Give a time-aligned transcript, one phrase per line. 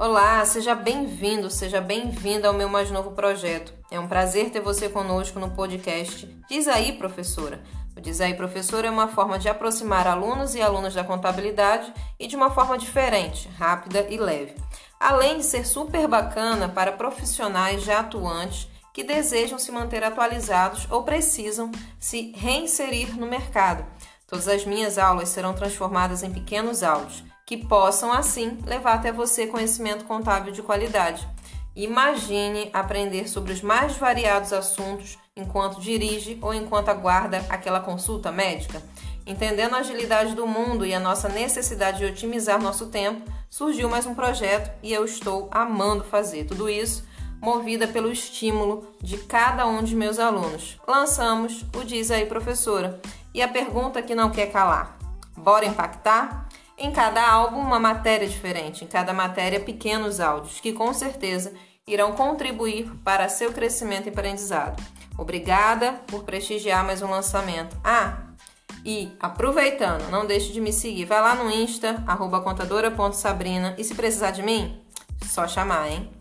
[0.00, 3.74] Olá, seja bem-vindo, seja bem-vinda ao meu mais novo projeto.
[3.90, 7.60] É um prazer ter você conosco no podcast Diz aí, professora.
[7.96, 12.28] O Diz aí, professora é uma forma de aproximar alunos e alunas da contabilidade e
[12.28, 14.54] de uma forma diferente, rápida e leve.
[15.00, 21.02] Além de ser super bacana para profissionais já atuantes que desejam se manter atualizados ou
[21.02, 23.84] precisam se reinserir no mercado.
[24.28, 29.46] Todas as minhas aulas serão transformadas em pequenos áudios que possam, assim, levar até você
[29.46, 31.26] conhecimento contábil de qualidade.
[31.74, 38.82] Imagine aprender sobre os mais variados assuntos enquanto dirige ou enquanto aguarda aquela consulta médica.
[39.26, 44.04] Entendendo a agilidade do mundo e a nossa necessidade de otimizar nosso tempo, surgiu mais
[44.04, 47.08] um projeto e eu estou amando fazer tudo isso,
[47.40, 50.78] movida pelo estímulo de cada um de meus alunos.
[50.86, 53.00] Lançamos o Diz aí, professora.
[53.32, 54.98] E a pergunta que não quer calar:
[55.34, 56.46] bora impactar?
[56.80, 61.52] Em cada álbum, uma matéria diferente, em cada matéria, pequenos áudios, que com certeza
[61.84, 64.80] irão contribuir para seu crescimento e aprendizado.
[65.18, 67.76] Obrigada por prestigiar mais um lançamento.
[67.82, 68.18] Ah,
[68.84, 71.04] e aproveitando, não deixe de me seguir.
[71.04, 72.04] Vai lá no Insta,
[72.44, 73.74] contadora.sabrina.
[73.76, 74.80] E se precisar de mim,
[75.26, 76.17] só chamar, hein?